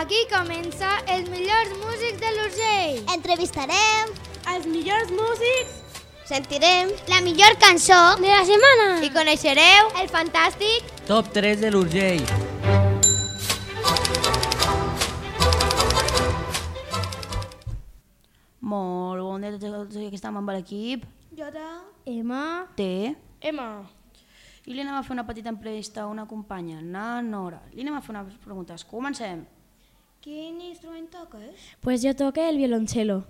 Aquí 0.00 0.20
comença 0.32 0.90
els 1.14 1.28
millors 1.30 1.70
músics 1.82 2.18
de 2.22 2.30
l'Urgell. 2.36 2.98
Entrevistarem, 3.14 4.12
Els 4.52 4.66
millors 4.66 5.10
músics 5.14 5.78
sentirem 6.26 6.90
la 7.12 7.20
millor 7.22 7.54
cançó 7.62 7.98
de 8.20 8.26
la 8.32 8.42
setmana. 8.48 8.88
i 9.06 9.10
coneixereu 9.14 9.92
el 10.02 10.08
fantàstic 10.08 10.90
Top 11.06 11.30
3 11.32 11.60
de 11.60 11.70
l'Urgell. 11.70 12.26
Molt 18.60 19.22
bon 19.22 19.42
dia 19.42 19.50
a 19.50 19.58
tots 19.58 19.96
els 19.96 20.10
que 20.12 20.18
estem 20.18 20.36
amb 20.38 20.52
l'equip. 20.54 21.04
Jota. 21.38 21.66
Emma. 22.06 22.42
Té. 22.78 23.14
Emma. 23.40 23.68
I 24.66 24.74
li 24.74 24.80
anem 24.84 24.94
a 24.94 25.02
fer 25.02 25.14
una 25.16 25.26
petita 25.26 25.50
entrevista 25.50 26.02
a 26.02 26.06
una 26.06 26.26
companya, 26.30 26.80
na 26.80 27.20
Nora. 27.22 27.62
Li 27.74 27.82
anem 27.82 27.96
a 27.98 28.02
fer 28.04 28.14
unes 28.14 28.36
preguntes. 28.44 28.84
Comencem. 28.86 29.44
Quin 30.22 30.60
instrument 30.62 31.08
toques? 31.10 31.64
Pues 31.80 32.02
jo 32.04 32.14
toque 32.14 32.44
el 32.48 32.56
violoncello. 32.60 33.24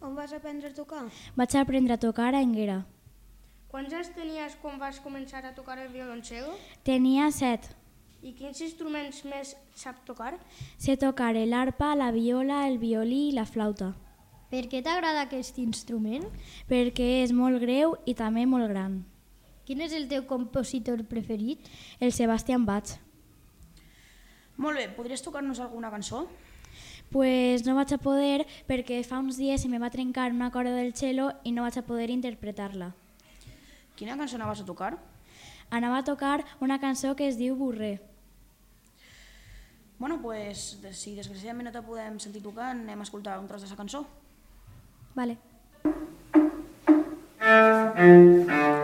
On 0.00 0.14
vas 0.16 0.32
aprendre 0.32 0.70
a 0.70 0.74
tocar? 0.74 1.04
Vaig 1.36 1.56
aprendre 1.56 1.94
a 1.94 2.00
tocar 2.00 2.34
a 2.34 2.40
Enguera. 2.40 2.86
Quants 3.68 3.92
anys 3.92 4.10
tenies 4.16 4.56
quan 4.60 4.80
vas 4.80 4.98
començar 5.00 5.44
a 5.44 5.52
tocar 5.54 5.78
el 5.78 5.92
violoncel? 5.92 6.48
Tenia 6.84 7.30
set. 7.30 7.68
I 8.22 8.32
quins 8.32 8.60
instruments 8.64 9.22
més 9.24 9.54
sap 9.74 10.02
tocar? 10.06 10.34
Sé 10.78 10.96
tocar 10.96 11.34
l'arpa, 11.34 11.94
la 11.96 12.10
viola, 12.12 12.66
el 12.68 12.78
violí 12.78 13.28
i 13.28 13.32
la 13.36 13.44
flauta, 13.46 13.92
Per 14.52 14.66
què 14.68 14.82
t'agrada 14.84 15.22
aquest 15.22 15.56
instrument? 15.58 16.26
perquè 16.68 17.22
és 17.22 17.32
molt 17.32 17.58
greu 17.60 17.96
i 18.04 18.14
també 18.14 18.44
molt 18.46 18.68
gran. 18.68 19.04
Quin 19.66 19.80
és 19.84 19.92
el 19.94 20.08
teu 20.10 20.24
compositor 20.26 21.04
preferit? 21.06 21.68
El 22.02 22.12
Sebastián 22.12 22.66
Bach. 22.66 22.96
Molt 24.58 24.78
bé, 24.78 24.88
podries 24.90 25.22
tocar-nos 25.22 25.60
alguna 25.62 25.90
cançó? 25.90 26.26
Pues 27.12 27.66
no 27.66 27.76
vaig 27.76 27.92
a 27.94 28.00
poder 28.00 28.46
perquè 28.66 29.02
fa 29.06 29.20
uns 29.20 29.38
dies 29.38 29.62
se 29.62 29.68
me 29.68 29.78
va 29.78 29.92
trencar 29.92 30.30
una 30.32 30.50
corda 30.50 30.74
del 30.74 30.94
cello 30.96 31.30
i 31.44 31.52
no 31.52 31.62
vaig 31.62 31.78
a 31.78 31.86
poder 31.86 32.10
interpretar-la. 32.10 32.92
Quina 33.96 34.16
cançó 34.16 34.36
anaves 34.40 34.64
a 34.64 34.66
tocar? 34.66 34.96
Anava 35.70 36.00
a 36.00 36.04
tocar 36.04 36.44
una 36.60 36.80
cançó 36.80 37.14
que 37.14 37.28
es 37.28 37.38
diu 37.38 37.54
Burrer. 37.56 38.00
Bueno, 39.98 40.18
pues, 40.20 40.80
si 40.98 41.14
desgraciadament 41.14 41.68
no 41.68 41.72
te 41.72 41.84
podem 41.86 42.18
sentir 42.18 42.42
tocar, 42.42 42.72
anem 42.74 42.98
a 42.98 43.06
escoltar 43.06 43.38
un 43.38 43.46
tros 43.46 43.62
de 43.62 43.70
la 43.70 43.78
cançó. 43.78 44.02
Vale. 45.14 45.38
Katy 47.42 48.81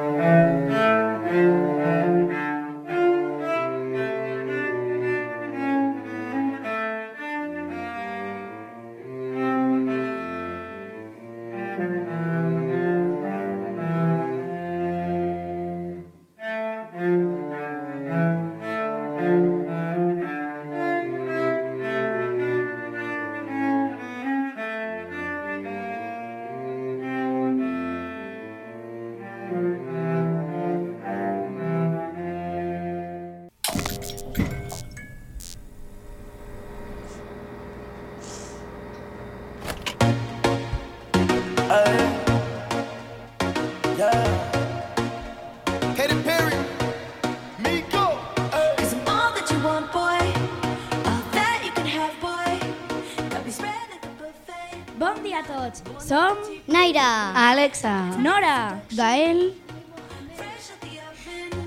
Bon 55.19 55.25
dia 55.27 55.41
a 55.41 55.43
tots. 55.43 55.83
Som 55.99 56.39
Naira. 56.71 57.33
Alexa, 57.35 58.15
Nora, 58.23 58.79
Gael. 58.95 59.51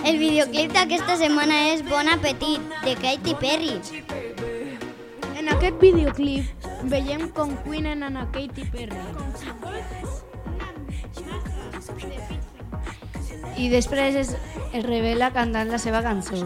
El 0.08 0.20
videoclip 0.22 0.72
d'aquesta 0.72 1.18
setmana 1.20 1.58
és 1.74 1.84
Bon 1.84 2.08
Apetit, 2.08 2.64
de 2.86 2.94
Katy 2.96 3.36
Perry. 3.44 3.76
En 5.36 5.52
aquest 5.52 5.84
videoclip 5.84 6.64
veiem 6.88 7.28
com 7.36 7.52
cuinen 7.66 8.08
a 8.08 8.24
Katy 8.32 8.70
Perry. 8.72 9.04
I 13.60 13.68
després 13.76 14.16
es, 14.16 14.32
es 14.72 14.88
revela 14.88 15.34
cantant 15.36 15.76
la 15.76 15.82
seva 15.90 16.00
cançó. 16.08 16.40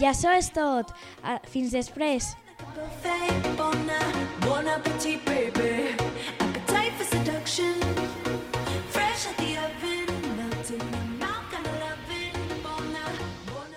I 0.00 0.06
això 0.08 0.32
és 0.32 0.46
tot. 0.56 0.94
Ah, 1.22 1.38
Fins 1.52 1.74
després. 1.76 2.30
Bon, 3.58 3.90
bon 4.46 4.68
appetit, 4.72 5.20
baby. 5.26 5.92
Appetite 6.40 6.94
for 6.96 7.04
seduction. 7.04 7.74
Fresh 8.88 9.26
out 9.28 9.36
the 9.36 9.58
oven, 9.60 10.08
melt 10.38 10.70
in 10.70 10.80
your 10.80 11.04
mouth, 11.20 11.44
kind 11.52 11.66
of 11.66 11.74
loving. 11.84 12.32
Bon, 12.64 12.84
bon 13.52 13.68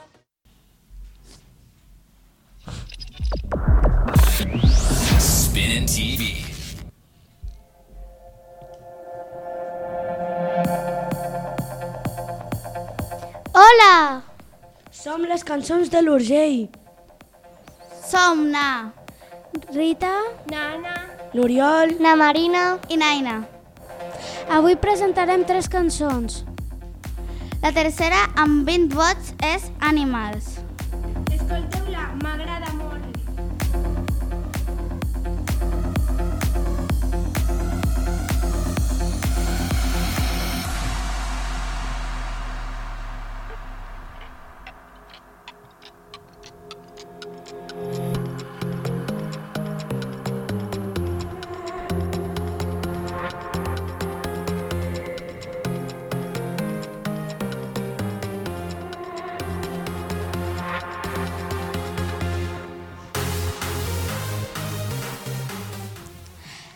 Spin 5.20 5.86
TV. 5.86 6.40
Hola! 13.54 14.23
Som 15.04 15.26
les 15.28 15.42
cançons 15.44 15.90
de 15.92 16.00
l'Urgell. 16.00 16.70
Som 18.08 18.46
na 18.54 18.94
Rita, 19.74 20.14
Nana. 20.48 20.94
L'Oriol. 21.34 21.98
na 22.00 22.16
Marina 22.16 22.80
i 22.88 22.96
Naina. 22.96 23.44
avui 24.50 24.78
presentarem 24.78 25.44
tres 25.44 25.68
cançons. 25.68 26.46
La 27.62 27.74
tercera, 27.74 28.30
amb 28.38 28.64
20 28.70 28.96
vots, 28.96 29.34
és 29.44 29.68
Animals. 29.82 30.60
Escolteu-la, 31.36 32.08
m'agrada 32.24 32.73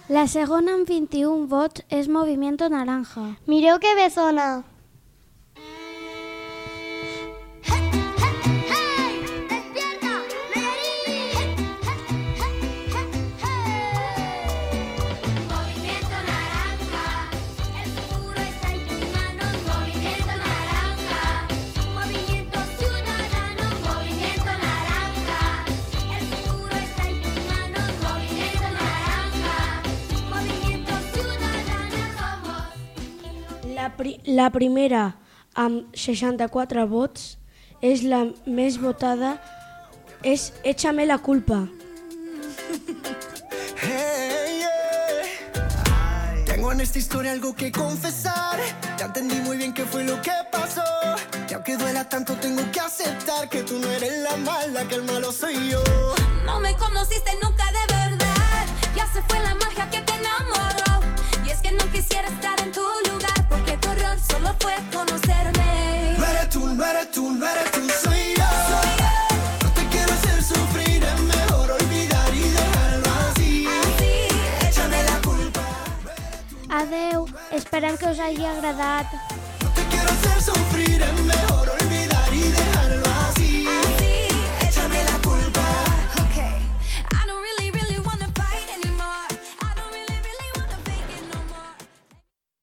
La 0.07 0.21
segona 0.31 0.71
amb 0.77 0.88
21 0.88 1.50
vots 1.51 1.81
és 1.92 2.06
Movimiento 2.07 2.69
Naranja. 2.71 3.25
Mireu 3.51 3.75
que 3.83 3.92
bé 3.98 4.06
sona. 4.13 4.45
La, 33.88 33.94
pri 33.95 34.18
la 34.25 34.50
primera, 34.51 35.01
amb 35.56 35.94
64 35.95 36.81
vots, 36.92 37.38
és 37.80 38.01
la 38.04 38.25
més 38.44 38.75
votada, 38.84 39.38
és 40.28 40.51
Échame 40.68 41.06
la 41.07 41.18
culpa. 41.24 41.62
Hey, 43.80 44.60
yeah. 44.60 46.44
Tengo 46.45 46.72
en 46.74 46.81
esta 46.81 47.00
historia 47.00 47.31
algo 47.31 47.56
que 47.56 47.72
confesar. 47.72 48.60
Ya 48.98 49.06
entendí 49.06 49.36
muy 49.36 49.56
bien 49.56 49.72
qué 49.72 49.86
fue 49.86 50.04
lo 50.04 50.22
que 50.22 50.31
pasó. 50.51 50.83
Y 51.50 51.54
aunque 51.54 51.78
duela 51.78 52.04
tanto, 52.10 52.33
tengo 52.36 52.63
que 52.74 52.81
aceptar 52.81 53.48
que 53.48 53.63
tú 53.63 53.80
no 53.80 53.90
eres 53.92 54.18
la 54.24 54.36
mala, 54.38 54.86
que 54.90 54.95
el 54.95 55.04
malo 55.04 55.31
soy 55.31 55.69
yo. 55.69 55.83
No 56.44 56.60
me 56.60 56.75
conociste 56.75 57.31
nunca 57.42 57.66
de 57.72 57.94
verdad. 57.95 58.66
Ya 58.98 59.07
se 59.13 59.22
fue 59.22 59.40
la 59.40 59.56
magia 59.56 59.90
que 59.90 60.01
te 60.01 60.13
enamoró. 60.13 61.06
Y 61.45 61.51
es 61.51 61.62
que 61.62 61.72
no 61.72 61.90
quisiera 61.92 62.28
estar 62.28 62.60
en 62.60 62.67
solo 64.48 64.56
fue 64.60 64.76
conocerme. 64.92 66.16
No 66.18 66.26
eres 66.26 66.50
tú, 66.50 66.68
no 66.68 66.86
eres 66.86 67.12
tú, 67.12 67.32
no 67.32 67.48
eres 67.48 67.72
tú, 67.72 67.80
soy 68.04 68.36
yo. 68.38 68.46
No 69.64 69.70
te 69.74 69.88
quiero 69.88 70.14
hacer 70.14 70.44
sufrir, 70.44 71.04
es 71.04 71.20
mejor 71.22 71.72
olvidar 71.72 72.34
y 72.34 72.50
dejarlo 72.50 73.08
así. 73.32 73.68
Échame 74.68 75.04
la 75.04 75.22
culpa. 75.22 75.62
Adeu, 76.70 77.28
esperem 77.52 77.98
que 77.98 78.06
us 78.06 78.20
hagi 78.20 78.46
agradat. 78.46 79.08
No 79.64 79.70
te 79.72 79.84
quiero 79.90 80.10
hacer 80.10 80.42
sufrir, 80.42 81.04